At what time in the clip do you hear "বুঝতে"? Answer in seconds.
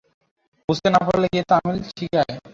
0.69-0.87